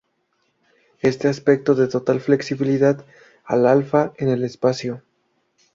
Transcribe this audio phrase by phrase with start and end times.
[1.03, 3.05] Este aspecto da total flexibilidad
[3.45, 5.03] al Alpha en el espacio.